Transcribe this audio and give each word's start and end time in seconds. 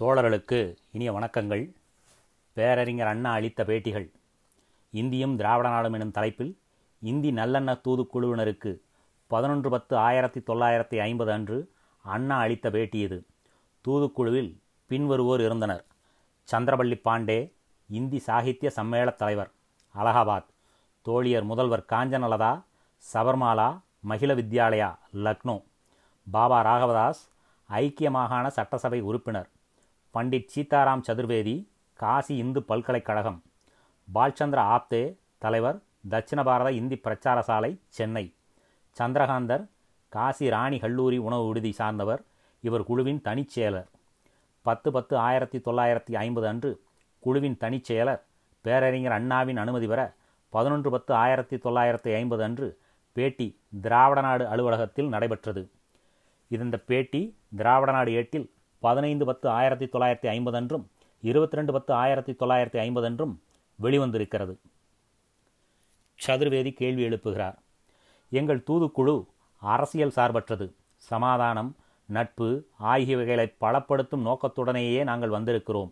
தோழர்களுக்கு 0.00 0.76
இனிய 0.90 1.12
வணக்கங்கள். 1.12 1.74
பேரறிஞர் 2.52 3.06
அண்ணா 3.06 3.32
அளித்த 3.32 3.64
பேட்டிகள். 3.64 4.10
இந்தியும் 4.90 5.36
திராவிட 5.36 5.68
நாடும் 5.68 5.92
எனும் 5.92 6.10
தலைப்பில் 6.10 6.58
இந்தி 7.00 7.30
நல்லெண்ண 7.30 7.80
தூதுக்குழுவினருக்கு 7.88 8.80
பதினொன்று 9.26 9.70
பத்து 9.70 9.96
ஆயிரத்தி 9.96 10.40
தொள்ளாயிரத்தி 10.40 10.98
ஐம்பது 10.98 11.32
அன்று 11.32 11.72
அண்ணா 12.02 12.38
அளித்த 12.38 12.70
பேட்டி 12.70 12.98
இது. 12.98 13.26
தூதுக்குழுவில் 13.88 14.62
பின்வருவோர் 14.88 15.40
இருந்தனர். 15.40 15.84
சந்திரபள்ளி 16.52 17.00
பாண்டே 17.04 17.52
இந்தி 17.88 18.22
சாகித்ய 18.26 18.70
சம்மேளத் 18.76 19.14
தலைவர் 19.14 19.50
அலகாபாத். 19.98 20.46
தோழியர் 21.04 21.44
முதல்வர் 21.44 21.84
காஞ்சனலதா 21.88 22.62
சபர்மாலா 23.12 23.80
மகிழ 24.00 24.34
வித்யாலயா 24.34 24.98
லக்னோ. 25.14 25.62
பாபா 26.30 26.64
ராகவதாஸ் 26.64 27.28
ஐக்கிய 27.66 28.10
மாகாண 28.10 28.50
சட்டசபை 28.50 29.00
உறுப்பினர். 29.00 29.48
பண்டிட் 30.14 30.52
சீதாராம் 30.54 31.02
சதுர்வேதி 31.08 31.68
காசி 31.94 32.36
இந்து 32.36 32.62
பல்கலைக்கழகம் 32.62 33.42
பால்சந்திர 34.14 34.60
ஆப்தே 34.76 35.02
தலைவர் 35.38 35.78
தட்சிண 36.10 36.44
பாரத 36.44 36.72
இந்தி 36.72 36.96
பிரச்சார 36.96 37.42
சாலை 37.42 37.80
சென்னை. 37.88 38.24
சந்திரகாந்தர் 38.98 39.64
காசி 40.08 40.48
ராணி 40.48 40.78
கல்லூரி 40.78 41.18
உணவு 41.18 41.46
விடுதி 41.46 41.72
சார்ந்தவர் 41.72 42.22
இவர் 42.60 42.84
குழுவின் 42.84 43.20
தனிச்செயலர். 43.24 43.88
பத்து 44.62 44.90
பத்து 44.92 45.16
ஆயிரத்தி 45.16 45.58
தொள்ளாயிரத்தி 45.58 46.14
ஐம்பது 46.14 46.46
அன்று 46.46 46.70
குழுவின் 47.20 47.58
தனிச்செயலர் 47.60 48.20
பேரறிஞர் 48.64 49.12
அண்ணாவின் 49.12 49.56
அனுமதி 49.56 49.86
பெற 49.86 50.00
பதினொன்று 50.48 50.90
பத்து 50.90 51.14
ஆயிரத்தி 51.14 51.56
தொள்ளாயிரத்தி 51.56 52.14
ஐம்பது 52.14 52.42
அன்று 52.42 52.78
பேட்டி 53.12 53.60
திராவிட 53.82 54.20
நாடு 54.20 54.46
அலுவலகத்தில் 54.46 55.08
நடைபெற்றது. 55.08 55.62
இந்த 56.48 56.78
பேட்டி 56.78 57.22
திராவிட 57.56 57.92
நாடு 57.92 58.12
ஏட்டில் 58.12 58.46
பதினைந்து 58.80 59.24
பத்து 59.24 59.48
ஆயிரத்தி 59.48 59.84
தொள்ளாயிரத்தி 59.84 60.26
ஐம்பது 60.26 60.56
அன்றும் 60.56 60.90
இருபத்தி 61.20 61.56
ரெண்டு 61.56 61.72
பத்து 61.72 61.94
ஆயிரத்தி 61.94 62.32
தொள்ளாயிரத்தி 62.32 62.76
ஐம்பது 62.76 63.06
அன்றும் 63.06 63.42
வெளிவந்திருக்கிறது. 63.82 64.54
சதுர்வேதி 66.26 66.72
கேள்வி 66.72 67.08
எழுப்புகிறார். 67.08 67.56
எங்கள் 68.30 68.64
தூதுக்குழு 68.70 69.26
அரசியல் 69.60 70.16
சார்பற்றது. 70.16 70.72
சமாதானம் 70.96 71.76
நட்பு 72.06 72.66
ஆகியவைகளை 72.78 73.54
பலப்படுத்தும் 73.60 74.26
நோக்கத்துடனேயே 74.28 75.02
நாங்கள் 75.02 75.30
வந்திருக்கிறோம். 75.30 75.90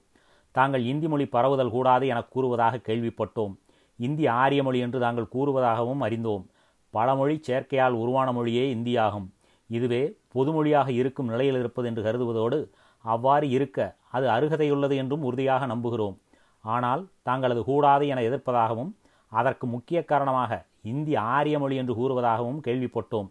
தாங்கள் 0.50 0.82
இந்தி 0.82 1.08
மொழி 1.08 1.26
பரவுதல் 1.26 1.70
கூடாது 1.70 2.06
என 2.06 2.22
கூறுவதாக 2.22 2.80
கேள்விப்பட்டோம். 2.86 3.54
இந்தி 3.96 4.26
ஆரிய 4.26 4.62
மொழி 4.62 4.78
என்று 4.78 5.00
தாங்கள் 5.00 5.32
கூறுவதாகவும் 5.32 5.98
அறிந்தோம். 5.98 6.46
பழமொழி 6.90 7.40
செயற்கையால் 7.46 7.98
உருவான 8.02 8.32
மொழியே 8.32 8.74
இந்தியாகும். 8.74 9.28
இதுவே 9.76 10.02
பொதுமொழியாக 10.34 10.88
இருக்கும் 11.00 11.30
நிலையில் 11.32 11.58
இருப்பது 11.62 11.86
என்று 11.90 12.02
கருதுவதோடு 12.06 12.58
அவ்வாறு 13.04 13.46
இருக்க 13.56 13.78
அது 14.16 14.26
அருகதையுள்ளது 14.36 14.94
என்றும் 15.02 15.26
உறுதியாக 15.28 15.66
நம்புகிறோம். 15.72 16.16
ஆனால் 16.64 17.02
தாங்கள் 17.28 17.52
அது 17.54 17.62
கூடாது 17.70 18.04
என 18.12 18.22
எதிர்ப்பதாகவும் 18.28 18.90
அதற்கு 19.32 19.66
முக்கிய 19.74 19.98
காரணமாக 20.10 20.52
இந்தி 20.92 21.14
ஆரிய 21.34 21.56
மொழி 21.62 21.76
என்று 21.82 21.94
கூறுவதாகவும் 21.98 22.60
கேள்விப்பட்டோம். 22.66 23.28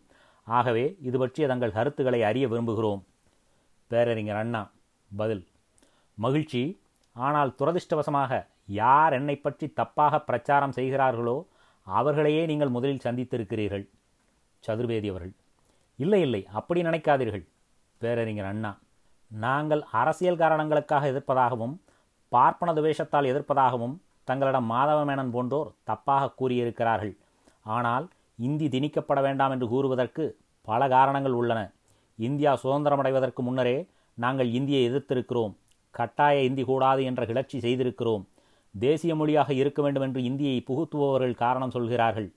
ஆகவே 0.48 0.86
இது 1.08 1.18
பற்றிய 1.22 1.46
தங்கள் 1.52 1.76
கருத்துக்களை 1.78 2.20
அறிய 2.30 2.46
விரும்புகிறோம். 2.52 3.02
பேரறிஞர் 3.92 4.40
அண்ணா 4.42 4.62
பதில். 5.12 5.44
மகிழ்ச்சி. 6.18 6.62
ஆனால் 7.16 7.52
துரதிர்ஷ்டவசமாக 7.60 8.32
யார் 8.82 9.16
என்னை 9.20 9.36
பற்றி 9.38 9.68
தப்பாக 9.80 10.20
பிரச்சாரம் 10.30 10.78
செய்கிறார்களோ 10.78 11.38
அவர்களையே 11.88 12.42
நீங்கள் 12.46 12.76
முதலில் 12.76 13.06
சந்தித்திருக்கிறீர்கள். 13.06 13.86
சதுர்வேதி 14.64 15.10
அவர்கள். 15.14 15.36
இல்லை 16.00 16.22
இல்லை 16.26 16.42
அப்படி 16.60 16.80
நினைக்காதீர்கள். 16.82 17.46
பேரறிஞர் 18.02 18.50
அண்ணா 18.52 18.72
நாங்கள் 19.32 19.82
அரசியல் 20.02 20.42
காரணங்களுக்காக 20.42 21.08
எதிர்ப்பதாகவும் 21.12 21.76
பார்ப்பன 22.32 22.74
துவேஷத்தால் 22.74 23.30
எதிர்ப்பதாகவும் 23.32 23.96
தங்களிடம் 24.30 24.68
மாதவ 24.72 25.00
மேனன் 25.10 25.34
போன்றோர் 25.36 25.70
தப்பாக 25.90 26.32
கூறியிருக்கிறார்கள். 26.40 27.14
ஆனால் 27.76 28.06
இந்தி 28.48 28.68
திணிக்கப்பட 28.74 29.20
வேண்டாம் 29.22 29.54
என்று 29.56 29.68
கூறுவதற்கு 29.74 30.24
பல 30.68 30.82
காரணங்கள் 30.96 31.36
உள்ளன. 31.42 31.60
இந்தியா 32.20 32.52
சுதந்திரமடைவதற்கு 32.64 33.42
முன்னரே 33.48 33.78
நாங்கள் 34.18 34.50
இந்தியை 34.58 34.82
எதிர்த்திருக்கிறோம். 34.90 35.54
கட்டாய 35.96 36.38
இந்தி 36.50 36.64
கூடாது 36.64 37.02
என்ற 37.10 37.22
கிளர்ச்சி 37.26 37.58
செய்திருக்கிறோம். 37.66 38.24
தேசிய 38.76 39.14
மொழியாக 39.16 39.50
இருக்க 39.54 39.80
வேண்டும் 39.82 40.06
என்று 40.08 40.22
இந்தியை 40.30 40.58
புகுத்துபவர்கள் 40.70 41.42
காரணம் 41.44 41.74
சொல்கிறார்கள். 41.76 42.30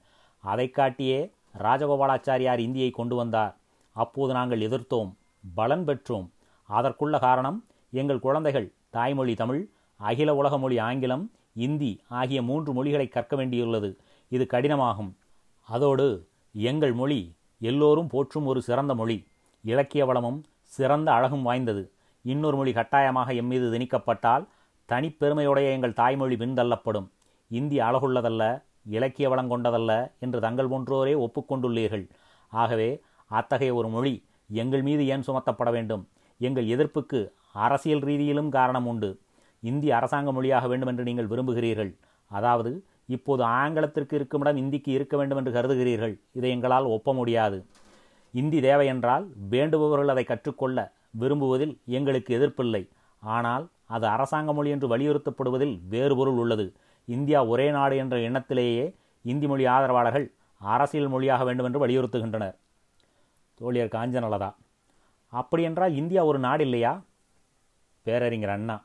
அதை 0.45 0.67
காட்டியே 0.79 1.21
ராஜகோபாலாச்சாரியார் 1.59 2.59
இந்தியை 2.59 2.91
கொண்டு 2.91 3.17
வந்தார். 3.17 3.57
அப்போது 3.93 4.33
நாங்கள் 4.33 4.61
எதிர்த்தோம். 4.61 5.15
பலன் 5.55 5.85
பெற்றோம். 5.85 6.29
அதற்குள்ள 6.69 7.19
காரணம் 7.19 7.65
எங்கள் 7.91 8.19
குழந்தைகள் 8.19 8.73
தாய்மொழி 8.91 9.35
தமிழ் 9.35 9.69
அகில 9.97 10.35
உலக 10.35 10.59
மொழி 10.59 10.79
ஆங்கிலம் 10.79 11.31
இந்தி 11.53 12.03
ஆகிய 12.09 12.43
மூன்று 12.43 12.73
மொழிகளை 12.73 13.09
கற்க 13.09 13.37
வேண்டியுள்ளது. 13.37 13.97
இது 14.29 14.47
கடினமாகும். 14.53 15.13
அதோடு 15.61 16.27
எங்கள் 16.53 16.93
மொழி 16.93 17.35
எல்லோரும் 17.61 18.07
போற்றும் 18.07 18.47
ஒரு 18.47 18.63
சிறந்த 18.63 18.95
மொழி. 18.95 19.27
இலக்கிய 19.65 20.07
வளமும் 20.07 20.45
சிறந்த 20.63 21.13
அழகும் 21.13 21.43
வாய்ந்தது. 21.43 21.91
இன்னொரு 22.23 22.57
மொழி 22.57 22.73
கட்டாயமாக 22.73 23.33
எம் 23.33 23.47
மீது 23.47 23.79
திணிக்கப்பட்டால் 23.79 24.47
தனிப்பெருமையுடைய 24.89 25.71
எங்கள் 25.71 25.93
தாய்மொழி 25.93 26.37
பின்தள்ளப்படும். 26.37 27.09
இந்தி 27.49 27.79
அழகுள்ளதல்ல. 27.79 28.63
இலக்கிய 28.87 29.29
வளம் 29.29 29.51
கொண்டதல்ல 29.53 29.93
என்று 30.25 30.39
தங்கள் 30.47 30.71
போன்றோரே 30.73 31.15
ஒப்புக்கொண்டுள்ளீர்கள். 31.27 32.05
ஆகவே 32.53 32.91
அத்தகைய 33.31 33.73
ஒரு 33.75 33.89
மொழி 33.89 34.15
எங்கள் 34.51 34.85
மீது 34.89 35.03
ஏன் 35.07 35.27
சுமத்தப்பட 35.27 35.71
வேண்டும்? 35.77 36.05
எங்கள் 36.41 36.71
எதிர்ப்புக்கு 36.75 37.21
அரசியல் 37.65 38.05
ரீதியிலும் 38.09 38.51
காரணம் 38.59 38.87
உண்டு. 38.87 39.11
இந்தி 39.63 39.89
அரசாங்க 39.91 40.31
மொழியாக 40.33 40.67
வேண்டும் 40.69 40.91
என்று 40.93 41.05
நீங்கள் 41.09 41.31
விரும்புகிறீர்கள். 41.33 41.93
அதாவது 42.31 42.71
இப்போது 43.15 43.43
ஆங்கிலத்திற்கு 43.61 44.15
இருக்குமிடம் 44.19 44.61
இந்திக்கு 44.63 44.91
இருக்க 44.93 45.15
வேண்டும் 45.17 45.39
என்று 45.41 45.53
கருதுகிறீர்கள். 45.57 46.15
இதை 46.39 46.51
எங்களால் 46.57 46.87
ஒப்ப 46.97 47.13
முடியாது. 47.13 47.59
இந்தி 48.35 48.59
தேவை 48.61 48.87
என்றால் 48.87 49.25
வேண்டுபவர்கள் 49.51 50.13
அதை 50.15 50.25
கற்றுக்கொள்ள 50.25 50.79
விரும்புவதில் 51.23 51.75
எங்களுக்கு 51.99 52.31
எதிர்ப்பில்லை. 52.39 52.83
ஆனால் 53.23 53.65
அது 53.87 54.07
அரசாங்க 54.07 54.51
மொழி 54.53 54.71
என்று 54.75 54.89
வலியுறுத்தப்படுவதில் 54.89 55.75
வேறு 55.95 56.15
பொருள் 56.17 56.39
உள்ளது. 56.43 56.67
இந்தியா 57.05 57.45
ஒரே 57.45 57.71
நாடு 57.71 57.97
என்ற 57.97 58.17
எண்ணத்திலேயே 58.17 58.95
இந்தி 59.23 59.47
மொழி 59.47 59.67
ஆதரவாளர்கள் 59.67 60.33
அரசியல் 60.59 61.09
மொழியாக 61.09 61.45
வேண்டும் 61.45 61.67
என்று 61.67 61.87
வலியுறுத்துகின்றனர். 61.87 62.57
தோழியர் 63.61 63.95
காஞ்சனலதா 63.95 64.55
அப்படியென்றால் 65.29 65.95
இந்தியா 65.95 66.25
ஒரு 66.25 66.39
நாடு 66.39 66.63
இல்லையா? 66.63 67.03
பேரறிஞர் 68.03 68.49
அண்ணா. 68.49 68.85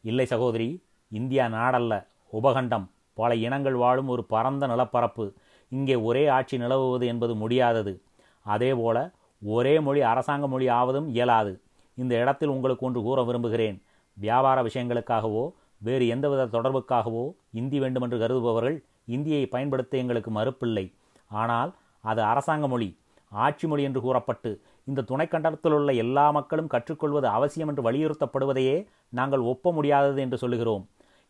இல்லை 0.00 0.26
சகோதரி 0.26 0.84
இந்தியா 1.08 1.46
நாடல்ல 1.46 2.06
உபகண்டம். 2.32 2.86
பல 3.14 3.34
இனங்கள் 3.34 3.74
வாழும் 3.74 4.08
ஒரு 4.08 4.24
பரந்த 4.24 4.66
நிலப்பரப்பு. 4.66 5.32
இங்கே 5.68 5.94
ஒரே 5.94 6.26
ஆட்சி 6.26 6.58
நிலவுவது 6.58 7.06
என்பது 7.06 7.34
முடியாதது. 7.34 8.02
அதேபோல 8.42 9.10
ஒரே 9.42 9.80
மொழி 9.80 10.00
அரசாங்க 10.00 10.48
மொழி 10.48 10.68
ஆவதும் 10.68 11.08
இயலாது. 11.08 11.60
இந்த 11.94 12.18
இடத்தில் 12.18 12.48
உங்களுக்கு 12.48 12.86
ஒன்று 12.86 13.02
கூற 13.02 13.22
விரும்புகிறேன். 13.22 13.82
வியாபார 14.14 14.62
விஷயங்களுக்காகவோ 14.62 15.52
வேறு 15.82 16.04
எந்தவித 16.14 16.42
தொடர்புக்காகவோ 16.54 17.24
இந்தி 17.60 17.78
வேண்டுமென்று 17.78 18.16
கருதுபவர்கள் 18.18 18.76
இந்தியை 19.14 19.44
பயன்படுத்த 19.46 19.98
எங்களுக்கு 20.02 20.30
மறுப்பில்லை. 20.30 20.86
ஆனால் 21.30 21.70
அது 22.04 22.20
அரசாங்க 22.22 22.66
மொழி 22.68 22.90
ஆட்சி 23.32 23.66
மொழி 23.66 23.82
என்று 23.88 24.00
கூறப்பட்டு 24.00 24.50
இந்த 24.84 25.04
துணைக்கண்டத்தில் 25.10 25.74
உள்ள 25.78 25.90
எல்லா 26.04 26.24
மக்களும் 26.30 26.70
கற்றுக்கொள்வது 26.74 27.28
அவசியம் 27.28 27.68
என்று 27.68 27.82
வலியுறுத்தப்படுவதையே 27.88 28.76
நாங்கள் 29.08 29.42
ஒப்ப 29.52 29.72
முடியாதது 29.72 30.20
என்று 30.20 30.38
சொல்லுகிறோம். 30.38 30.84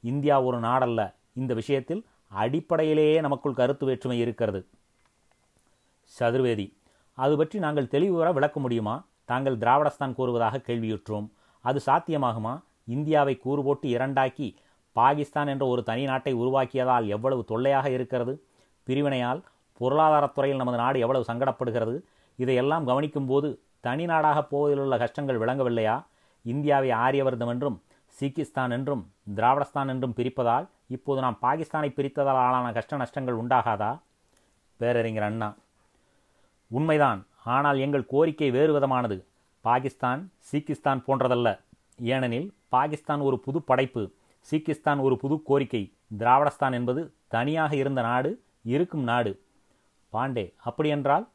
இந்தியா 0.05 0.37
ஒரு 0.43 0.59
நாடல்ல. 0.61 1.01
இந்த 1.41 1.53
விஷயத்தில் 1.55 2.03
அடிப்படையிலேயே 2.33 3.17
நமக்குள் 3.21 3.59
கருத்து 3.61 3.85
வேற்றுமை 3.87 4.19
இருக்கிறது. 4.19 4.61
சதுர்வேதி 6.13 6.67
அது 7.19 7.35
பற்றி 7.37 7.57
நாங்கள் 7.59 7.93
தெளிவுற 7.95 8.29
விளக்க 8.33 8.61
முடியுமா? 8.61 8.97
தாங்கள் 9.25 9.57
திராவிடஸ்தான் 9.57 10.15
கூறுவதாக 10.15 10.61
கேள்வியுற்றோம். 10.67 11.27
அது 11.65 11.81
சாத்தியமாகுமா? 11.87 12.55
இந்தியாவை 12.93 13.35
கூறு 13.45 13.63
போட்டு 13.63 13.87
இரண்டாக்கி 13.89 14.49
பாகிஸ்தான் 14.97 15.47
என்ற 15.47 15.65
ஒரு 15.67 15.83
தனி 15.83 16.05
நாட்டை 16.05 16.33
உருவாக்கியதால் 16.35 17.07
எவ்வளவு 17.07 17.43
தொல்லையாக 17.45 17.87
இருக்கிறது? 17.91 18.35
பிரிவினையால் 18.87 19.41
பொருளாதாரத்துறையில் 19.81 20.61
நமது 20.63 20.77
நாடு 20.77 20.99
எவ்வளவு 20.99 21.29
சங்கடப்படுகிறது? 21.29 21.95
இதையெல்லாம் 22.39 22.87
கவனிக்கும் 22.87 23.27
போது 23.27 23.49
தனி 23.81 24.05
நாடாக 24.05 24.39
போவதிலுள்ள 24.43 24.97
கஷ்டங்கள் 24.99 25.41
விளங்கவில்லையா? 25.43 25.97
இந்தியாவை 26.45 26.91
ஆரியவர்தம் 27.05 27.53
என்றும் 27.55 27.79
சீக்கிஸ்தான் 28.19 28.73
என்றும் 28.77 29.03
திராவிடஸ்தான் 29.37 29.91
என்றும் 29.93 30.17
பிரிப்பதால் 30.17 30.67
இப்போது 30.89 31.21
நாம் 31.21 31.39
பாகிஸ்தானை 31.43 31.89
பிரித்ததால் 31.99 32.41
ஆளான 32.45 32.73
கஷ்ட 32.73 32.97
நஷ்டங்கள் 32.97 33.41
உண்டாகாதா? 33.43 33.93
பேரறிஞர் 34.81 35.23
அண்ணா. 35.23 35.49
உண்மைதான். 36.71 37.21
ஆனால் 37.45 37.79
எங்கள் 37.79 38.11
கோரிக்கை 38.13 38.49
வேறு 38.51 38.73
விதமானது. 38.73 39.17
பாகிஸ்தான் 39.65 40.21
சீக்கிஸ்தான் 40.51 41.05
போன்றதல்ல. 41.07 41.49
ஏனெனில் 42.01 42.53
பாகிஸ்தான் 42.69 43.21
ஒரு 43.21 43.39
புது 43.39 43.63
படைப்பு 43.63 44.11
சீக்கிஸ்தான் 44.51 45.01
ஒரு 45.01 45.17
புது 45.17 45.43
கோரிக்கை. 45.43 45.93
திராவிடஸ்தான் 46.19 46.73
என்பது 46.73 47.13
தனியாக 47.29 47.77
இருந்த 47.77 48.01
நாடு 48.01 48.43
இருக்கும் 48.65 49.03
நாடு. 49.03 49.41
பாண்டே 50.13 50.55
அப்படியென்றால்? 50.57 51.29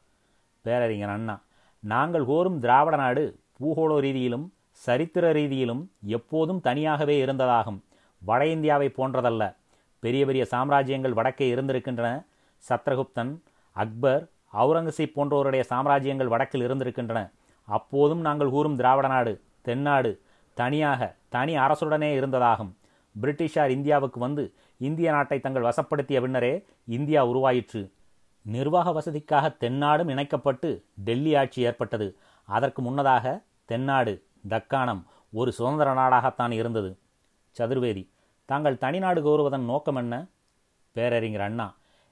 பேரறிஞர் 0.60 1.08
அண்ணா 1.08 1.42
நாங்கள் 1.80 2.24
கோரும் 2.24 2.58
திராவிட 2.58 2.96
நாடு 2.96 3.38
பூகோள 3.60 4.00
ரீதியிலும் 4.00 4.48
சரித்திர 4.70 5.32
ரீதியிலும் 5.32 5.86
எப்போதும் 6.06 6.60
தனியாகவே 6.60 7.24
இருந்ததாகும். 7.24 7.80
வட 8.18 8.46
இந்தியாவை 8.46 8.88
போன்றதல்ல. 8.88 9.56
பெரிய 9.98 10.26
பெரிய 10.26 10.46
சாம்ராஜ்யங்கள் 10.50 11.12
வடக்கே 11.12 11.54
இருந்திருக்கின்றன. 11.54 12.24
சத்ரகுப்தன் 12.68 13.38
அக்பர் 13.72 14.28
அவுரங்கசீப் 14.52 15.14
போன்றோருடைய 15.16 15.64
சாம்ராஜ்யங்கள் 15.68 16.26
வடக்கில் 16.26 16.62
இருந்திருக்கின்றன. 16.68 17.30
அப்போதும் 17.64 18.20
நாங்கள் 18.20 18.50
கூறும் 18.50 18.76
திராவிட 18.76 19.08
நாடு 19.08 19.40
தென்னாடு. 19.62 20.20
தனியாக 20.60 21.00
தனி 21.34 21.54
அரசுடனே 21.64 22.10
இருந்ததாகும். 22.18 22.72
பிரிட்டிஷார் 23.14 23.70
இந்தியாவுக்கு 23.76 24.18
வந்து 24.20 24.44
இந்திய 24.78 25.08
நாட்டை 25.10 25.38
தங்கள் 25.44 25.68
வசப்படுத்திய 25.68 26.18
பின்னரே 26.20 26.52
இந்தியா 26.96 27.20
உருவாயிற்று. 27.26 27.82
நிர்வாக 28.46 28.88
வசதிக்காக 28.98 29.46
தென்னாடும் 29.62 30.10
இணைக்கப்பட்டு 30.10 30.68
டெல்லி 31.06 31.32
ஆட்சி 31.40 31.60
ஏற்பட்டது. 31.62 32.08
அதற்கு 32.48 32.80
முன்னதாக 32.82 33.26
தென்னாடு 33.64 34.12
தக்காணம் 34.48 35.02
ஒரு 35.32 35.50
சுதந்திர 35.52 35.88
நாடாகத்தான் 35.94 36.54
இருந்தது. 36.60 36.90
சதுர்வேதி 37.56 38.04
தாங்கள் 38.48 38.80
தனிநாடு 38.82 39.20
கோருவதன் 39.26 39.68
நோக்கம் 39.70 39.98
என்ன? 40.02 40.14
பேரறிஞர் 40.96 41.44
அண்ணா 41.46 41.66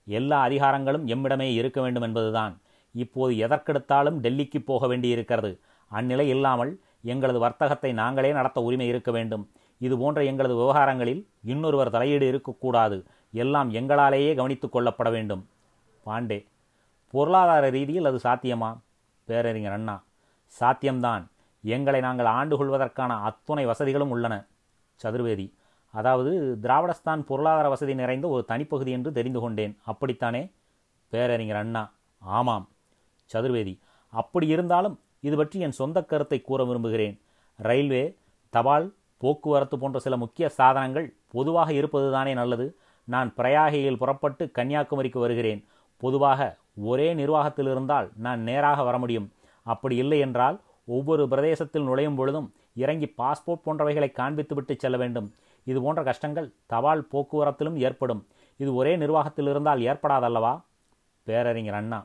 எல்லா 0.06 0.38
அதிகாரங்களும் 0.48 1.06
எம்மிடமே 1.12 1.48
இருக்க 1.60 1.78
வேண்டும் 1.80 2.06
என்பதுதான். 2.08 2.54
இப்போது 2.94 3.32
எதற்கெடுத்தாலும் 3.46 4.18
டெல்லிக்கு 4.24 4.58
போக 4.64 4.86
வேண்டியிருக்கிறது. 4.86 5.52
அந்நிலை 5.90 6.26
இல்லாமல் 6.34 6.72
எங்களது 7.06 7.38
வர்த்தகத்தை 7.38 7.90
நாங்களே 7.92 8.30
நடத்த 8.32 8.60
உரிமை 8.60 8.86
இருக்க 8.86 9.10
வேண்டும். 9.10 9.44
இது 9.78 9.94
போன்ற 9.98 10.24
எங்களது 10.24 10.54
விவகாரங்களில் 10.56 11.22
இன்னொருவர் 11.44 11.90
தலையீடு 11.90 12.26
இருக்கக்கூடாது. 12.26 12.98
எல்லாம் 13.32 13.68
எங்களாலேயே 13.72 14.34
கவனித்துக் 14.34 14.74
கொள்ளப்பட 14.76 15.10
வேண்டும். 15.10 15.42
பாண்டே 16.06 16.38
பொருளாதார 17.10 17.68
ரீதியில் 17.68 18.08
அது 18.10 18.18
சாத்தியமா? 18.24 18.70
பேரறிஞர் 19.24 19.72
அண்ணா 19.72 19.96
சாத்தியம்தான். 20.60 21.24
எங்களை 21.62 22.00
நாங்கள் 22.00 22.26
ஆண்டு 22.26 22.56
கொள்வதற்கான 22.56 23.12
அத்துணை 23.28 23.64
வசதிகளும் 23.66 24.10
உள்ளன. 24.10 24.34
சதுர்வேதி 25.02 25.46
அதாவது 25.90 26.32
திராவிடஸ்தான் 26.62 27.20
பொருளாதார 27.20 27.68
வசதி 27.68 27.94
நிறைந்த 27.94 28.26
ஒரு 28.28 28.44
தனிப்பகுதி 28.44 28.90
என்று 28.90 29.10
தெரிந்து 29.12 29.40
கொண்டேன். 29.40 29.74
அப்படித்தானே? 29.84 30.42
பேரறிஞர் 31.08 31.56
அண்ணா 31.56 31.82
ஆமாம். 32.18 32.68
சதுர்வேதி 33.32 33.74
அப்படி 34.12 34.46
இருந்தாலும் 34.46 34.96
இது 35.26 35.36
பற்றி 35.36 35.60
என் 35.60 35.78
சொந்த 35.80 35.98
கருத்தை 36.02 36.38
கூற 36.40 36.60
விரும்புகிறேன். 36.64 37.14
ரயில்வே 37.58 38.04
தபால் 38.54 38.86
போக்குவரத்து 39.22 39.76
போன்ற 39.78 39.98
சில 39.98 40.14
முக்கிய 40.16 40.46
சாதனங்கள் 40.58 41.06
பொதுவாக 41.34 41.72
இருப்பதுதானே 41.72 42.32
நல்லது. 42.40 42.66
நான் 43.08 43.30
பிரயாகையில் 43.36 44.00
புறப்பட்டு 44.02 44.44
கன்னியாகுமரிக்கு 44.58 45.18
வருகிறேன். 45.18 45.60
பொதுவாக 46.02 46.40
ஒரே 46.90 47.08
நிர்வாகத்தில் 47.14 47.70
இருந்தால் 47.70 48.08
நான் 48.16 48.40
நேராக 48.40 48.82
வர 48.82 48.96
முடியும். 48.98 49.28
அப்படி 49.66 49.96
இல்லை 49.96 50.18
என்றால் 50.18 50.56
ஒவ்வொரு 50.86 51.22
பிரதேசத்தில் 51.28 51.82
நுழையும் 51.82 52.18
பொழுதும் 52.20 52.48
இறங்கி 52.74 53.08
பாஸ்போர்ட் 53.18 53.64
போன்றவைகளை 53.66 54.08
காண்பித்துவிட்டு 54.20 54.74
செல்ல 54.76 54.96
வேண்டும். 54.96 55.28
இது 55.64 55.78
போன்ற 55.82 56.00
கஷ்டங்கள் 56.02 56.52
தபால் 56.66 57.08
போக்குவரத்திலும் 57.12 57.78
ஏற்படும். 57.86 58.22
இது 58.60 58.70
ஒரே 58.74 58.92
நிர்வாகத்தில் 58.96 59.48
இருந்தால் 59.52 59.80
ஏற்படாதல்லவா? 59.80 60.52
பேரறிஞர் 61.26 61.78
அண்ணா. 61.80 62.00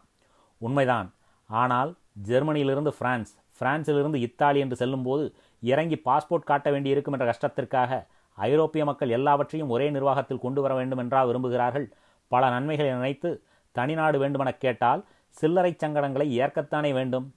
உண்மைதான். 0.61 1.09
ஆனால் 1.49 1.91
ஜெர்மனியிலிருந்து 2.15 2.91
பிரான்ஸ் 2.99 3.31
பிரான்சிலிருந்து 3.61 4.15
இத்தாலி 4.15 4.59
என்று 4.59 4.75
செல்லும்போது 4.75 5.35
இறங்கி 5.59 6.01
பாஸ்போர்ட் 6.05 6.49
காட்ட 6.49 6.71
வேண்டியிருக்கும் 6.71 7.13
என்ற 7.13 7.25
கஷ்டத்திற்காக 7.31 8.07
ஐரோப்பிய 8.37 8.85
மக்கள் 8.85 9.09
எல்லாவற்றையும் 9.09 9.69
ஒரே 9.69 9.89
நிர்வாகத்தில் 9.89 10.39
கொண்டு 10.39 10.61
வர 10.61 10.73
வேண்டும் 10.73 10.97
என்றா 10.97 11.25
விரும்புகிறார்கள். 11.25 11.87
பல 12.27 12.49
நன்மைகளை 12.49 12.91
நினைத்து 12.91 13.43
தனிநாடு 13.75 14.17
வேண்டுமென 14.17 14.51
கேட்டால் 14.53 15.05
சில்லறை 15.29 15.75
சங்கடங்களை 15.83 16.27
ஏற்கத்தானே 16.41 16.93
வேண்டும். 16.93 17.33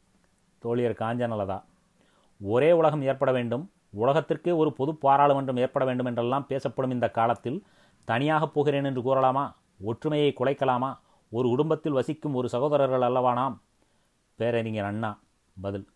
தோழியர் 0.62 1.00
காஞ்சனலதா 1.02 1.58
ஒரே 2.40 2.72
உலகம் 2.72 3.02
ஏற்பட 3.02 3.32
வேண்டும். 3.32 3.70
உலகத்திற்கே 3.90 4.52
ஒரு 4.56 4.72
பொது 4.72 4.94
பாராளுமன்றம் 4.94 5.56
ஏற்பட 5.56 5.84
வேண்டும் 5.84 6.06
என்றெல்லாம் 6.06 6.46
பேசப்படும் 6.46 6.90
இந்த 6.90 7.10
காலத்தில் 7.10 7.64
தனியாக 8.04 8.46
போகிறேன் 8.46 8.84
என்று 8.84 9.02
கூறலாமா? 9.02 9.44
ஒற்றுமையை 9.80 10.34
குலைக்கலாமா? 10.40 10.90
ஒரு 11.32 11.48
குடும்பத்தில் 11.48 11.92
வசிக்கும் 11.92 12.34
ஒரு 12.34 12.48
சகோதரர்கள் 12.48 13.00
அல்லவா 13.00 13.32
நாம்? 13.32 13.62
பேரறிஞர் 14.36 14.84
அண்ணா 14.84 15.20
பதில். 15.60 15.86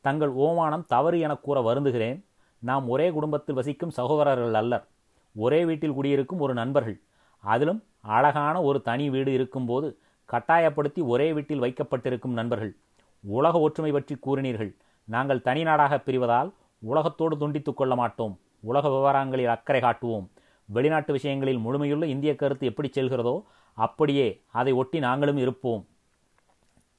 தங்கள் 0.00 0.34
ஓமானம் 0.34 0.84
தவறு 0.86 1.20
என 1.20 1.34
கூற 1.34 1.60
வருந்துகிறேன். 1.60 2.24
நாம் 2.58 2.88
ஒரே 2.88 3.10
குடும்பத்தில் 3.10 3.54
வசிக்கும் 3.54 3.90
சகோதரர்கள் 3.90 4.54
அல்லர். 4.54 4.86
ஒரே 5.34 5.64
வீட்டில் 5.64 5.92
குடியிருக்கும் 5.92 6.38
ஒரு 6.38 6.54
நண்பர்கள். 6.54 7.00
அதிலும் 7.40 7.84
அழகான 8.00 8.62
ஒரு 8.62 8.82
தனி 8.82 9.10
வீடு 9.10 9.32
இருக்கும்போது 9.32 9.98
கட்டாயப்படுத்தி 10.24 11.02
ஒரே 11.02 11.32
வீட்டில் 11.32 11.60
வைக்கப்பட்டிருக்கும் 11.60 12.32
நண்பர்கள். 12.32 12.76
உலக 13.20 13.58
ஒற்றுமை 13.58 13.92
பற்றி 13.92 14.16
கூறினீர்கள். 14.26 14.76
நாங்கள் 15.04 15.42
தனி 15.42 15.62
நாடாக 15.62 15.96
பிரிவதால் 15.96 16.52
உலகத்தோடு 16.78 17.36
துண்டித்துக் 17.36 17.76
கொள்ள 17.76 17.94
மாட்டோம். 17.94 18.38
உலக 18.60 18.88
விவகாரங்களில் 18.88 19.46
அக்கறை 19.46 19.80
காட்டுவோம். 19.80 20.30
வெளிநாட்டு 20.64 21.12
விஷயங்களில் 21.12 21.58
முழுமையுள்ள 21.58 22.06
இந்திய 22.06 22.36
கருத்து 22.36 22.66
எப்படி 22.66 22.90
செல்கிறதோ 22.94 23.42
அப்படியே 23.72 24.42
அதை 24.52 24.72
ஒட்டி 24.72 24.98
நாங்களும் 24.98 25.36
இருப்போம். 25.36 25.86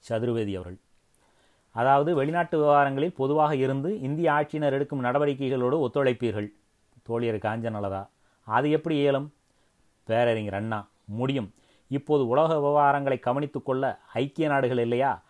சதுர்வேதி 0.09 0.53
அவர்கள். 0.53 0.77
அதாவது 1.71 2.15
வெளிநாட்டு 2.15 2.57
விவகாரங்களில் 2.57 3.13
பொதுவாக 3.13 3.55
இருந்து 3.55 3.99
இந்திய 3.99 4.31
ஆட்சியினர் 4.31 4.73
எடுக்கும் 4.73 5.03
நடவடிக்கைகளோடு 5.03 5.77
ஒத்துழைப்பீர்கள். 5.79 6.47
தோழியர் 7.09 7.43
காஞ்சநலதா 7.45 8.07
அது 8.43 8.71
எப்படி 8.71 8.95
இயலும்? 8.95 9.33
பேரறிஞர் 10.03 10.53
அண்ணா 10.53 10.87
முடியும். 11.05 11.53
இப்போது 11.87 12.27
உலக 12.27 12.55
விவகாரங்களை 12.55 13.19
கவனித்துக்கொள்ள 13.19 13.99
ஐக்கிய 14.13 14.47
நாடுகள் 14.47 14.77
இல்லையா? 14.77 15.25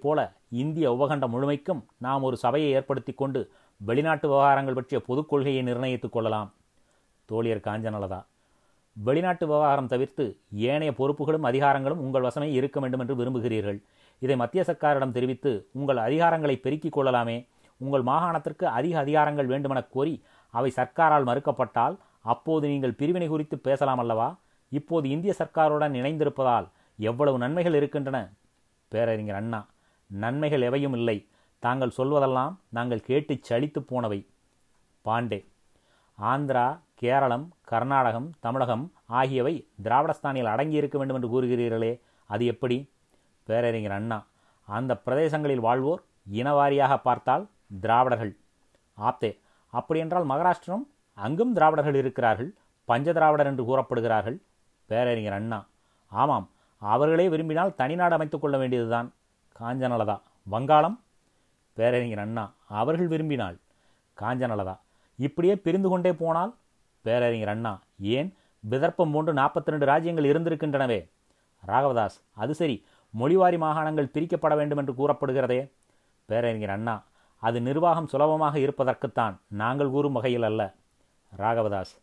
போல 0.00 0.32
இந்திய 0.48 0.92
உபகண்டம் 0.92 1.30
முழுமைக்கும் 1.30 1.84
நாம் 1.96 2.22
ஒரு 2.22 2.36
சபையை 2.36 2.70
ஏற்படுத்தி 2.70 3.12
கொண்டு 3.12 3.50
வெளிநாட்டு 3.76 4.28
விவகாரங்கள் 4.28 4.74
பற்றிய 4.74 5.02
பொதுக் 5.06 5.28
கொள்கையை 5.28 5.62
நிர்ணயித்துக் 5.62 6.12
கொள்ளலாம். 6.12 6.52
தோழியர் 7.32 7.66
காஞ்சநலதா 7.66 8.24
வெளிநாட்டு 8.92 9.46
விவகாரம் 9.46 9.86
தவிர்த்து 9.86 10.36
ஏனைய 10.54 10.92
பொறுப்புகளும் 10.92 11.44
அதிகாரங்களும் 11.44 12.02
உங்கள் 12.06 12.22
வசமே 12.22 12.52
இருக்க 12.52 12.80
வேண்டும் 12.80 13.00
என்று 13.00 13.16
விரும்புகிறீர்கள். 13.16 13.82
இதை 14.18 14.36
மத்திய 14.36 14.64
சர்க்காரிடம் 14.66 15.14
தெரிவித்து 15.16 15.52
உங்கள் 15.72 15.96
அதிகாரங்களை 15.96 16.56
பெருக்கிக் 16.56 16.92
கொள்ளலாமே. 16.92 17.36
உங்கள் 17.76 18.02
மாகாணத்திற்கு 18.02 18.64
அதிக 18.78 19.04
அதிகாரங்கள் 19.04 19.44
வேண்டுமென 19.44 19.82
கோரி 19.82 20.22
அவை 20.50 20.72
சர்க்காரால் 20.76 21.28
மறுக்கப்பட்டால் 21.30 21.96
அப்போது 22.20 22.68
நீங்கள் 22.68 22.98
பிரிவினை 23.00 23.28
குறித்து 23.28 23.58
பேசலாம் 23.58 23.98
அல்லவா? 23.98 24.28
இப்போது 24.68 25.08
இந்திய 25.08 25.34
சர்க்காருடன் 25.38 25.94
இணைந்திருப்பதால் 26.00 26.66
எவ்வளவு 26.98 27.38
நன்மைகள் 27.38 27.74
இருக்கின்றன? 27.74 28.18
பேரறிஞர் 28.88 29.34
அண்ணா 29.34 29.60
நன்மைகள் 30.06 30.60
எவையும் 30.60 30.92
இல்லை. 30.92 31.28
தாங்கள் 31.58 31.96
சொல்வதெல்லாம் 31.96 32.56
நாங்கள் 32.68 33.00
கேட்டுச் 33.00 33.52
சலித்து 33.52 33.78
போனவை. 33.78 34.20
பாண்டே 35.04 35.38
ஆந்திரா 36.18 36.66
கேரளம் 36.94 37.46
கர்நாடகம் 37.64 38.28
தமிழகம் 38.40 38.84
ஆகியவை 39.06 39.54
திராவிடஸ்தானில் 39.82 40.50
அடங்கியிருக்க 40.52 40.96
வேண்டும் 40.96 41.18
என்று 41.18 41.30
கூறுகிறீர்களே. 41.34 42.00
அது 42.30 42.44
எப்படி? 42.46 42.78
பேரறிஞர் 43.46 43.90
அண்ணா. 43.90 44.26
அந்த 44.66 45.00
பிரதேசங்களில் 45.06 45.60
வாழ்வோர் 45.60 46.02
இனவாரியாக 46.32 46.96
பார்த்தால் 46.96 47.48
திராவிடர்கள். 47.80 48.36
ஆப்தே 49.00 49.38
அப்படியென்றால் 49.70 50.26
மகாராஷ்டிரம் 50.26 50.86
அங்கும் 51.14 51.52
திராவிடர்கள் 51.52 51.94
இருக்கிறார்கள் 51.94 52.54
பஞ்ச 52.84 53.12
திராவிடர் 53.12 53.46
என்று 53.46 53.64
கூறப்படுகிறார்கள் 53.64 54.38
பேரறிஞர் 54.86 55.32
அண்ணா. 55.32 55.66
ஆமாம் 56.08 56.50
அவர்களே 56.78 57.28
விரும்பினால் 57.28 57.74
தனிநாடு 57.78 58.10
அமைத்துக் 58.10 58.40
கொள்ள 58.40 58.58
வேண்டியதுதான். 58.58 59.12
காஞ்சநலதா. 59.60 60.20
வங்காளம்? 60.50 61.00
பேரறிஞர் 61.72 62.18
அண்ணா 62.18 62.52
அவர்கள் 62.68 63.06
விரும்பினால். 63.06 63.58
காஞ்சநலதா. 64.20 64.78
இப்படியே 65.16 65.56
பிரிந்து 65.56 65.88
கொண்டே 65.88 66.12
போனால் 66.12 66.54
பேரறிஞர் 67.02 67.48
அண்ணா 67.48 67.78
ஏன் 68.00 68.36
விதர்ப்பம் 68.70 69.12
போன்று 69.12 69.34
நாற்பத்தி 69.34 69.66
ரெண்டு 69.66 69.86
ராஜ்யங்கள் 69.86 70.24
இருந்திருக்கின்றனவே? 70.24 71.00
ராகவதாஸ் 71.66 72.18
அது 72.34 72.54
சரி 72.54 72.84
மொழிவாரி 73.18 73.58
மாகாணங்கள் 73.58 74.12
பிரிக்கப்பட 74.14 74.54
வேண்டும் 74.56 74.78
என்று 74.78 74.92
கூறப்படுகிறதே? 74.92 75.60
பேரறிஞர் 76.28 76.70
அண்ணா 76.70 76.96
அது 77.42 77.58
நிர்வாகம் 77.60 78.10
சுலபமாக 78.12 78.58
இருப்பதற்குத்தான் 78.58 79.34
நாங்கள் 79.60 79.90
கூறும் 79.90 80.16
வகையில் 80.18 80.42
அல்ல. 80.42 80.62
ராகவதாஸ் 81.32 81.94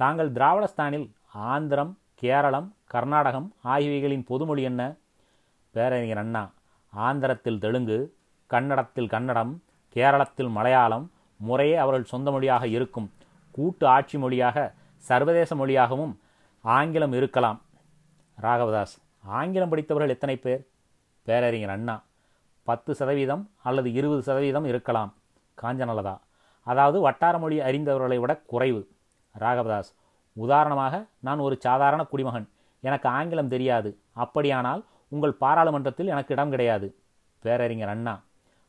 தாங்கள் 0.00 0.30
திராவிடஸ்தானில் 0.32 1.06
ஆந்திரம் 1.50 1.92
கேரளம் 2.14 2.68
கர்நாடகம் 2.86 3.48
ஆகியவைகளின் 3.64 4.24
பொதுமொழி 4.26 4.62
என்ன? 4.62 4.82
பேரறிஞர் 5.74 6.18
அண்ணா 6.18 6.44
ஆந்திரத்தில் 6.92 7.58
தெலுங்கு 7.58 7.98
கன்னடத்தில் 8.50 9.12
கன்னடம் 9.14 9.52
கேரளத்தில் 9.96 10.50
மலையாளம் 10.50 11.06
முறையே 11.40 11.76
அவர்கள் 11.76 12.10
சொந்த 12.12 12.28
மொழியாக 12.30 12.64
இருக்கும். 12.66 13.08
கூட்டு 13.50 13.86
ஆட்சி 13.86 14.18
மொழியாக 14.18 14.74
சர்வதேச 14.96 15.54
மொழியாகவும் 15.54 16.12
ஆங்கிலம் 16.64 17.12
இருக்கலாம். 17.12 17.58
ராகவதாஸ் 18.38 18.94
ஆங்கிலம் 19.24 19.68
படித்தவர்கள் 19.68 20.12
எத்தனை 20.12 20.36
பேர்? 20.36 20.68
பேரறிஞர் 21.22 21.68
அண்ணா. 21.68 22.02
பத்து 22.62 22.94
சதவீதம் 22.94 23.50
அல்லது 23.62 23.92
இருபது 23.92 24.22
சதவீதம் 24.22 24.64
இருக்கலாம். 24.64 25.14
காஞ்சநலதா 25.62 26.20
அதாவது 26.62 27.00
வட்டார 27.00 27.38
மொழி 27.38 27.58
அறிந்தவர்களை 27.60 28.18
விட 28.18 28.36
குறைவு. 28.36 28.88
ராகவதாஸ் 29.38 29.94
உதாரணமாக 30.32 31.06
நான் 31.20 31.38
ஒரு 31.38 31.56
சாதாரண 31.60 32.04
குடிமகன். 32.04 32.48
எனக்கு 32.80 33.08
ஆங்கிலம் 33.08 33.48
தெரியாது. 33.48 33.98
அப்படியானால் 34.12 34.84
உங்கள் 35.08 35.32
பாராளுமன்றத்தில் 35.32 36.06
எனக்கு 36.06 36.34
இடம் 36.34 36.50
கிடையாது. 36.50 36.94
பேரறிஞர் 37.40 37.88
அண்ணா 37.88 38.22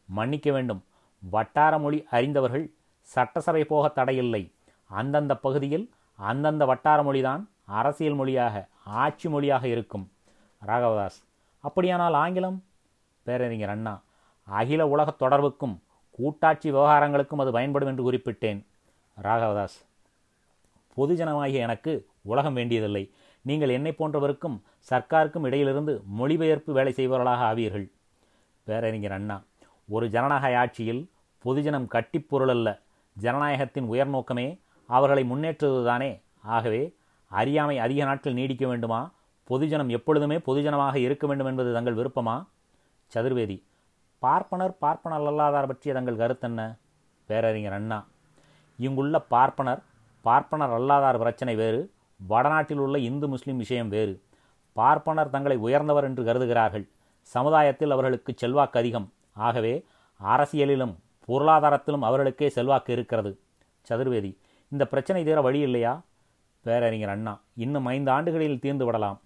மன்னிக்க 0.06 0.52
வேண்டும். 0.52 0.84
வட்டார 1.20 1.78
மொழி 1.78 2.08
அறிந்தவர்கள் 2.10 2.74
சட்டசபை 3.02 3.64
போக 3.64 3.88
தடையில்லை. 3.88 4.54
அந்தந்த 4.86 5.36
பகுதியில் 5.36 5.94
அந்தந்த 6.16 6.66
வட்டார 6.66 7.04
மொழிதான் 7.04 7.48
அரசியல் 7.66 8.14
மொழியாக 8.14 8.68
ஆட்சி 8.84 9.30
மொழியாக 9.30 9.68
இருக்கும். 9.68 10.12
ராகவதாஸ். 10.62 11.24
அப்படியானால் 11.60 12.14
ஆங்கிலம்? 12.14 12.64
பேரறிஞர் 13.24 13.70
அண்ணா 13.70 14.02
அகில 14.44 14.88
உலக 14.88 15.30
தொடர்புக்கும் 15.30 15.80
கூட்டாட்சி 16.12 16.72
விவகாரங்களுக்கும் 16.72 17.42
அது 17.42 17.52
பயன்படும் 17.52 17.88
என்று 17.88 18.12
குறிப்பிட்டேன். 18.12 18.66
ராகவதாஸ் 19.24 19.78
பொதுஜனமாகிய 20.98 21.54
எனக்கு 21.54 22.08
உலகம் 22.22 22.54
வேண்டியதில்லை. 22.54 23.14
நீங்கள் 23.42 23.70
என்னை 23.70 23.92
போன்றவருக்கும் 23.92 24.62
சர்க்காருக்கும் 24.90 25.46
இடையிலிருந்து 25.46 26.04
மொழிபெயர்ப்பு 26.06 26.74
வேலை 26.74 26.94
செய்பவர்களாக 26.94 27.44
ஆவீர்கள். 27.44 27.92
பேரறிஞர் 28.64 29.12
அண்ணா 29.12 29.42
ஒரு 29.90 30.10
ஜனநாயக 30.10 30.60
ஆட்சியில் 30.60 31.10
பொதுஜனம் 31.46 31.88
கட்டிப்பொருள் 31.88 32.50
அல்ல. 32.50 32.80
ஜனநாயகத்தின் 33.22 33.90
உயர்நோக்கமே 33.92 34.60
அவர்களை 34.88 35.24
முன்னேற்றுவதுதானே. 35.24 36.22
ஆகவே 36.42 36.96
அறியாமை 37.28 37.80
அதிக 37.80 38.04
நாட்கள் 38.04 38.34
நீடிக்க 38.34 38.68
வேண்டுமா? 38.68 39.12
பொதுஜனம் 39.50 39.88
எப்பொழுதுமே 39.88 40.38
பொதுஜனமாக 40.38 40.96
இருக்க 40.96 41.28
வேண்டும் 41.28 41.48
என்பது 41.48 41.74
தங்கள் 41.74 41.96
விருப்பமா? 41.96 42.46
சதுர்வேதி. 43.14 43.64
பார்ப்பனர் 44.20 44.78
பார்ப்பனர் 44.78 45.20
அல்லாதார் 45.20 45.68
பற்றிய 45.68 45.96
தங்கள் 45.96 46.22
கருத்தென்ன 46.22 46.78
பேரறிஞர் 47.26 47.74
அண்ணா. 47.74 48.06
இங்குள்ள 48.78 49.20
பார்ப்பனர் 49.20 49.84
பார்ப்பனர் 50.22 50.70
அல்லாதார் 50.70 51.18
பிரச்சனை 51.18 51.56
வேறு 51.56 51.92
வடநாட்டில் 52.18 52.78
உள்ள 52.78 52.98
இந்து 53.00 53.28
முஸ்லீம் 53.28 53.58
விஷயம் 53.58 53.90
வேறு. 53.90 54.22
பார்ப்பனர் 54.74 55.30
தங்களை 55.30 55.58
உயர்ந்தவர் 55.58 56.04
என்று 56.04 56.24
கருதுகிறார்கள். 56.24 56.88
சமுதாயத்தில் 57.22 57.92
அவர்களுக்கு 57.92 58.34
செல்வாக்கு 58.36 58.80
அதிகம். 58.80 59.12
ஆகவே 59.34 59.86
அரசியலிலும் 60.24 60.96
பொருளாதாரத்திலும் 61.28 62.02
அவர்களுக்கே 62.02 62.50
செல்வாக்கு 62.50 62.94
இருக்கிறது. 62.94 63.40
சதுர்வேதி. 63.90 64.38
இந்த 64.68 64.88
பிரச்சனை 64.88 65.24
தீர 65.24 65.42
வழி 65.42 65.60
இல்லையா? 65.60 66.02
பேரறிஞர் 66.62 67.10
அண்ணா. 67.10 67.40
இன்னும் 67.56 67.86
ஐந்து 67.86 68.12
ஆண்டுகளில் 68.12 68.60
தீர்ந்து 68.60 68.86
விடலாம். 68.86 69.20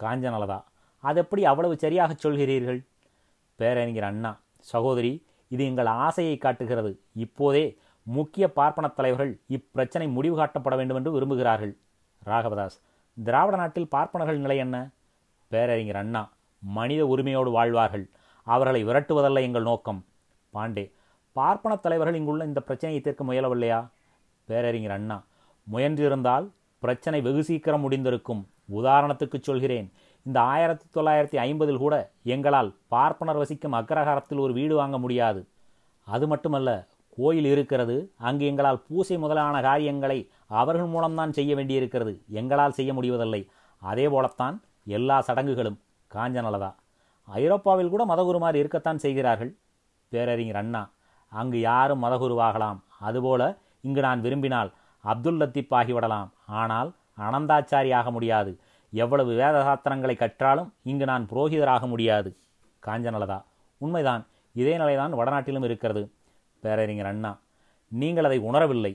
காஞ்சனலதா. 0.00 0.64
எப்படி 1.14 1.44
அவ்வளவு 1.44 1.78
சரியாகச் 1.78 2.26
சொல்கிறீர்கள்? 2.26 2.86
பேரறிஞர் 3.56 4.02
அண்ணா 4.02 4.40
சகோதரி 4.58 5.26
இது 5.48 5.64
எங்கள் 5.64 5.86
ஆசையை 5.86 6.36
காட்டுகிறது. 6.36 7.00
இப்போதே 7.12 7.78
முக்கிய 8.02 8.52
பார்ப்பனத் 8.56 8.92
தலைவர்கள் 8.92 9.40
இப்பிரச்சனை 9.48 10.12
முடிவு 10.12 10.38
காட்டப்பட 10.38 10.76
வேண்டும் 10.76 10.96
என்று 10.96 11.20
விரும்புகிறார்கள். 11.20 11.76
ராகவதாஸ் 12.26 12.80
திராவிட 13.24 13.56
நாட்டில் 13.56 13.88
பார்ப்பனர்கள் 13.88 14.38
நிலை 14.38 14.56
என்ன? 14.56 14.90
பேரறிஞர் 15.48 15.96
அண்ணா 15.96 16.32
மனித 16.58 17.06
உரிமையோடு 17.06 17.50
வாழ்வார்கள். 17.50 18.08
அவர்களை 18.44 18.84
விரட்டுவதல்ல 18.84 19.40
எங்கள் 19.40 19.62
நோக்கம். 19.62 20.04
பாண்டே 20.54 20.92
பார்ப்பனத் 21.34 21.82
தலைவர்கள் 21.82 22.16
இங்குள்ள 22.16 22.44
இந்த 22.44 22.60
பிரச்சனையை 22.60 23.04
தீர்க்க 23.04 23.24
முயலவில்லையா? 23.24 23.88
பேரறிஞர் 24.44 24.90
அண்ணா 24.90 25.24
முயன்றிருந்தால் 25.72 26.50
பிரச்சனை 26.78 27.20
வெகு 27.20 27.44
சீக்கிரம் 27.44 27.90
முடிந்திருக்கும். 27.90 28.44
உதாரணத்துக்கு 28.72 29.38
சொல்கிறேன். 29.40 29.92
இந்த 30.22 30.40
ஆயிரத்தி 30.40 31.00
தொள்ளாயிரத்தி 31.00 31.36
ஐம்பதில் 31.46 31.78
கூட 31.78 32.10
எங்களால் 32.22 32.76
பார்ப்பனர் 32.88 33.36
வசிக்கும் 33.36 33.72
அக்ரஹாரத்தில் 33.72 34.38
ஒரு 34.38 34.52
வீடு 34.52 34.74
வாங்க 34.74 34.98
முடியாது. 34.98 35.46
அது 36.04 36.28
மட்டுமல்ல 36.28 36.86
கோயில் 37.16 37.44
இருக்கிறது. 37.44 38.12
அங்கு 38.18 38.46
எங்களால் 38.46 38.82
பூசை 38.88 39.18
முதலான 39.18 39.60
காரியங்களை 39.60 40.30
அவர்கள் 40.46 40.86
மூலம்தான் 40.86 41.32
செய்ய 41.32 41.54
வேண்டியிருக்கிறது. 41.54 42.22
எங்களால் 42.28 42.72
செய்ய 42.72 42.94
முடிவதில்லை. 42.94 43.48
அதே 43.78 44.08
போலத்தான் 44.08 44.62
எல்லா 44.84 45.20
சடங்குகளும் 45.20 45.80
காஞ்சனலதா 46.14 46.74
ஐரோப்பாவில் 47.24 47.88
கூட 47.88 48.04
மதகுருமார் 48.06 48.54
இருக்கத்தான் 48.54 48.98
செய்கிறார்கள். 48.98 49.56
பேரறிஞர் 50.08 50.56
அண்ணா 50.56 50.90
அங்கு 51.28 51.60
யாரும் 51.60 52.02
மதகுருவாகலாம். 52.02 52.78
அதுபோல 53.00 53.56
இங்கு 53.80 54.00
நான் 54.00 54.20
விரும்பினால் 54.20 54.72
அப்துல் 55.00 55.38
லத்தீப் 55.38 55.74
ஆகிவிடலாம். 55.80 56.30
ஆனால் 56.46 56.92
அனந்தாச்சாரி 57.20 57.94
ஆக 57.94 58.10
முடியாது. 58.10 58.52
எவ்வளவு 58.92 59.30
வேத 59.30 59.56
சாத்திரங்களை 59.62 60.16
கற்றாலும் 60.16 60.74
இங்கு 60.82 61.04
நான் 61.04 61.28
புரோகிதராக 61.30 61.86
முடியாது. 61.86 62.36
காஞ்சநலதா. 62.86 63.38
உண்மைதான். 63.78 64.26
இதே 64.54 64.76
நிலைதான் 64.76 65.14
வடநாட்டிலும் 65.14 65.64
இருக்கிறது. 65.64 66.02
பேரறிஞர் 66.60 67.06
அண்ணா 67.06 67.38
நீங்கள் 67.88 68.24
அதை 68.24 68.38
உணரவில்லை. 68.40 68.92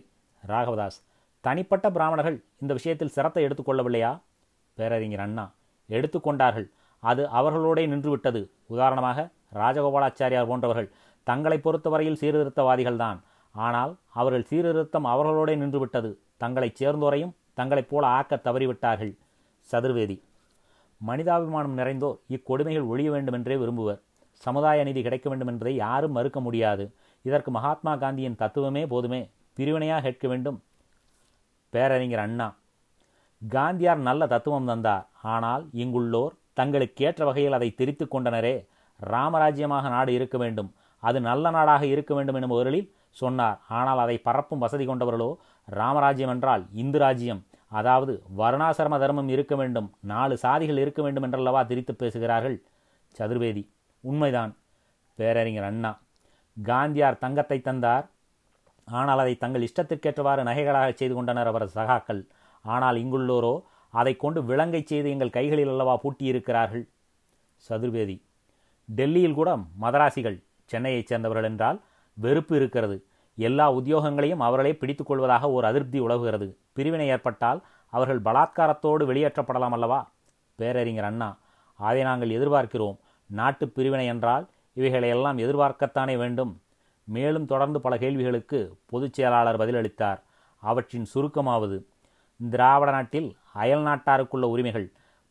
ராகவதாஸ் 0.47 0.99
தனிப்பட்ட 1.41 1.91
பிராமணர்கள் 1.91 2.43
இந்த 2.57 2.73
விஷயத்தில் 2.73 3.13
சிரத்தை 3.15 3.45
எடுத்துக்கொள்ளவில்லையா 3.45 4.11
பேரறிஞர் 4.73 5.19
அண்ணா 5.19 5.45
எடுத்துக்கொண்டார்கள் 5.89 6.67
அது 6.99 7.23
அவர்களோடே 7.29 7.83
நின்றுவிட்டது. 7.87 8.41
உதாரணமாக 8.65 9.29
ராஜகோபாலாச்சாரியார் 9.53 10.47
போன்றவர்கள் 10.47 10.89
தங்களை 11.23 11.57
பொறுத்தவரையில் 11.59 12.17
சீர்திருத்தவாதிகள்தான். 12.21 13.19
ஆனால் 13.51 13.97
அவர்கள் 14.13 14.43
சீர்திருத்தம் 14.43 15.05
அவர்களோடே 15.05 15.55
நின்றுவிட்டது. 15.55 16.11
தங்களைச் 16.37 16.83
சேர்ந்தோரையும் 16.83 17.33
தங்களைப் 17.55 17.89
போல 17.89 18.07
ஆக்க 18.07 18.39
தவறிவிட்டார்கள். 18.43 19.13
சதுர்வேதி. 19.71 20.17
மனிதாபிமானம் 21.07 21.77
நிறைந்தோர் 21.77 22.17
இக்கொடுமைகள் 22.29 22.87
ஒழிய 22.87 23.11
வேண்டுமென்றே 23.11 23.55
விரும்புவர். 23.55 24.01
சமுதாய 24.45 24.83
நீதி 24.83 25.01
கிடைக்க 25.01 25.29
வேண்டும் 25.29 25.47
என்பதை 25.47 25.75
யாரும் 25.75 26.11
மறுக்க 26.11 26.39
முடியாது. 26.39 26.85
இதற்கு 27.21 27.51
மகாத்மா 27.51 27.95
காந்தியின் 27.95 28.35
தத்துவமே 28.35 28.87
போதுமே. 28.87 29.21
பிரிவினையாக 29.53 30.01
கேட்க 30.01 30.27
வேண்டும். 30.27 30.63
பேரறிஞர் 31.69 32.19
அண்ணா. 32.19 32.47
காந்தியார் 33.49 34.05
நல்ல 34.09 34.27
தத்துவம் 34.27 34.65
தந்தார். 34.65 35.07
ஆனால் 35.21 35.63
இங்குள்ளோர் 35.73 36.33
தங்களுக்கேற்ற 36.59 37.23
வகையில் 37.23 37.57
அதை 37.57 37.69
திரித்து 37.73 38.05
கொண்டனரே. 38.05 38.55
ராமராஜ்யமாக 39.11 39.89
நாடு 39.89 40.13
இருக்க 40.13 40.37
வேண்டும். 40.37 40.73
அது 41.03 41.21
நல்ல 41.21 41.49
நாடாக 41.49 41.85
இருக்க 41.85 42.11
வேண்டும் 42.15 42.35
எனும் 42.35 42.49
பொருளில் 42.49 42.93
சொன்னார். 43.09 43.61
ஆனால் 43.69 43.97
அதை 43.97 44.17
பரப்பும் 44.17 44.63
வசதி 44.65 44.85
கொண்டவர்களோ 44.85 45.37
ராமராஜ்யம் 45.67 46.29
என்றால் 46.29 46.65
இந்து 46.71 46.99
ராஜ்யம் 46.99 47.45
அதாவது 47.67 48.23
வருணாசிரம 48.37 48.99
தர்மம் 48.99 49.29
இருக்க 49.29 49.55
வேண்டும். 49.55 49.93
நாலு 50.01 50.37
சாதிகள் 50.41 50.77
இருக்க 50.77 51.01
வேண்டும் 51.01 51.23
என்றல்லவா 51.23 51.63
திரித்து 51.63 51.95
பேசுகிறார்கள் 51.95 52.63
சதுர்வேதி. 53.19 53.63
உண்மைதான். 54.03 54.57
பேரறிஞர் 55.15 55.63
அண்ணா. 55.63 55.99
காந்தியார் 56.57 57.17
தங்கத்தை 57.17 57.61
தந்தார். 57.61 58.05
ஆனால் 58.87 59.19
அதை 59.19 59.35
தங்கள் 59.35 59.67
இஷ்டத்திற்கேற்றவாறு 59.67 60.41
நகைகளாக 60.43 60.93
செய்து 60.93 61.15
கொண்டனர் 61.15 61.47
அவரது 61.47 61.71
சகாக்கள். 61.81 62.27
ஆனால் 62.61 62.95
இங்குள்ளோரோ 62.95 63.61
அதை 63.89 64.15
கொண்டு 64.15 64.43
விலங்கை 64.43 64.81
செய்து 64.83 65.09
எங்கள் 65.09 65.29
கைகளில் 65.29 65.67
அல்லவா 65.67 65.99
பூட்டியிருக்கிறார்கள் 66.03 66.85
சதுர்வேதி. 67.69 68.21
டெல்லியில் 68.89 69.33
கூட 69.33 69.57
மதராசிகள் 69.81 70.43
சென்னையைச் 70.65 71.07
சேர்ந்தவர்கள் 71.07 71.43
என்றால் 71.43 71.81
வெறுப்பு 72.13 72.55
இருக்கிறது. 72.55 72.97
எல்லா 73.37 73.73
உத்தியோகங்களையும் 73.73 74.43
அவர்களே 74.47 74.75
பிடித்துக் 74.75 75.07
கொள்வதாக 75.07 75.49
ஒரு 75.51 75.67
அதிருப்தி 75.67 75.99
உலவுகிறது 75.99 76.47
பிரிவினை 76.73 77.07
ஏற்பட்டால் 77.07 77.59
அவர்கள் 77.93 78.21
பலாத்காரத்தோடு 78.27 79.03
வெளியேற்றப்படலாம் 79.11 79.75
அல்லவா? 79.77 80.11
பேரறிஞர் 80.55 81.03
அண்ணா 81.03 81.29
அதை 81.79 82.01
நாங்கள் 82.03 82.29
எதிர்பார்க்கிறோம். 82.29 82.97
நாட்டு 83.29 83.65
பிரிவினை 83.69 84.05
என்றால் 84.05 84.45
இவைகளை 84.73 85.09
எல்லாம் 85.09 85.37
எதிர்பார்க்கத்தானே 85.37 86.17
வேண்டும். 86.17 86.61
மேலும் 87.03 87.45
தொடர்ந்து 87.45 87.81
பல 87.81 87.97
கேள்விகளுக்கு 87.97 88.59
பொதுச் 88.85 89.13
செயலாளர் 89.13 89.59
பதிலளித்தார். 89.61 90.19
அவற்றின் 90.63 91.07
சுருக்கமாவது 91.13 91.77
திராவிட 92.49 92.91
நாட்டில் 92.91 93.29
அயல் 93.53 93.83
நாட்டாருக்குள்ள 93.83 94.45
உரிமைகள் 94.53 94.87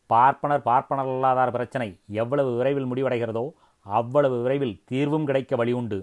பார்ப்பனர் 0.06 0.62
பார்ப்பனர் 0.62 1.06
அல்லாதார் 1.06 1.50
பிரச்சனை 1.50 1.88
எவ்வளவு 2.08 2.50
விரைவில் 2.56 2.90
முடிவடைகிறதோ 2.90 3.44
அவ்வளவு 3.86 4.42
விரைவில் 4.42 4.76
தீர்வும் 4.84 5.26
கிடைக்க 5.26 5.56
வழியுண்டு. 5.56 5.98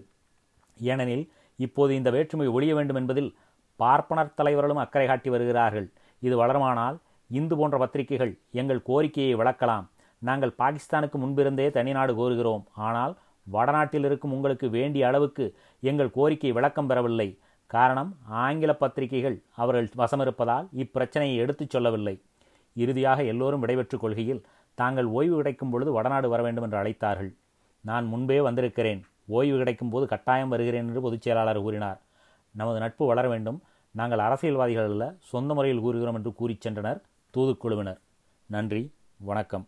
ஏனெனில் 0.79 1.25
இப்போது 1.55 1.96
இந்த 1.96 2.10
வேற்றுமை 2.10 2.48
ஒழிய 2.48 2.75
வேண்டும் 2.75 2.96
என்பதில் 2.96 3.36
பார்ப்பனர் 3.75 4.34
தலைவர்களும் 4.34 4.77
அக்கறை 4.77 5.08
காட்டி 5.08 5.29
வருகிறார்கள். 5.29 5.91
இது 6.20 6.46
வளருமானால் 6.46 6.98
இந்து 7.27 7.58
போன்ற 7.58 7.77
பத்திரிகைகள் 7.77 8.39
எங்கள் 8.51 8.81
கோரிக்கையை 8.81 9.36
விளக்கலாம். 9.36 9.86
நாங்கள் 10.20 10.55
பாகிஸ்தானுக்கு 10.58 11.15
முன்பிருந்தே 11.15 11.70
தனிநாடு 11.70 12.13
கோருகிறோம். 12.13 12.63
ஆனால் 12.74 13.17
வடநாட்டில் 13.43 14.03
இருக்கும் 14.03 14.31
உங்களுக்கு 14.31 14.70
வேண்டிய 14.70 15.08
அளவுக்கு 15.08 15.55
எங்கள் 15.79 16.12
கோரிக்கை 16.12 16.51
விளக்கம் 16.51 16.88
பெறவில்லை. 16.88 17.39
காரணம் 17.67 18.17
ஆங்கில 18.27 18.75
பத்திரிகைகள் 18.75 19.41
அவர்கள் 19.55 19.89
வசமிருப்பதால் 19.98 20.67
இப்பிரச்சனையை 20.75 21.36
எடுத்துச் 21.36 21.70
சொல்லவில்லை. 21.70 22.22
இறுதியாக 22.74 23.24
எல்லோரும் 23.24 23.60
விடைபெற்றுக் 23.60 24.01
கொள்கையில் 24.01 24.43
தாங்கள் 24.74 25.05
ஓய்வு 25.05 25.36
கிடைக்கும் 25.36 25.70
பொழுது 25.70 25.91
வடநாடு 25.91 26.29
வர 26.29 26.41
வேண்டும் 26.43 26.63
என்று 26.63 26.77
அழைத்தார்கள். 26.77 27.34
நான் 27.81 28.05
முன்பே 28.05 28.39
வந்திருக்கிறேன். 28.39 29.05
ஓய்வு 29.38 29.57
கிடைக்கும் 29.57 29.89
போது 29.89 30.05
கட்டாயம் 30.07 30.53
வருகிறேன் 30.53 30.88
என்று 30.88 31.01
பொதுச் 31.01 31.21
செயலாளர் 31.21 31.59
கூறினார். 31.61 32.00
நமது 32.55 32.79
நட்பு 32.79 33.05
வளர 33.05 33.25
வேண்டும். 33.29 33.59
நாங்கள் 33.95 34.23
அரசியல்வாதிகள் 34.27 34.89
அல்ல 34.89 35.05
சொந்த 35.31 35.53
முறையில் 35.53 35.81
கூறுகிறோம் 35.81 36.17
என்று 36.19 36.31
கூறிச் 36.33 36.65
சென்றனர் 36.67 37.00
தூதுக்குழுவினர். 37.33 38.00
நன்றி 38.50 38.83
வணக்கம். 39.29 39.65